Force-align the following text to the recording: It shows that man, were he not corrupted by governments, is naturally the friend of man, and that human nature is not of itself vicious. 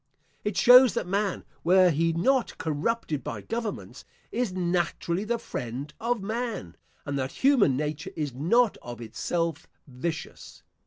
It 0.43 0.57
shows 0.57 0.95
that 0.95 1.05
man, 1.05 1.45
were 1.63 1.91
he 1.91 2.11
not 2.11 2.57
corrupted 2.57 3.23
by 3.23 3.41
governments, 3.41 4.03
is 4.31 4.51
naturally 4.51 5.23
the 5.25 5.37
friend 5.37 5.93
of 5.99 6.23
man, 6.23 6.75
and 7.05 7.19
that 7.19 7.43
human 7.43 7.77
nature 7.77 8.09
is 8.15 8.33
not 8.33 8.77
of 8.81 8.99
itself 8.99 9.67
vicious. 9.85 10.63